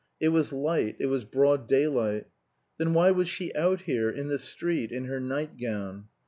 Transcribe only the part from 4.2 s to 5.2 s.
the street, in her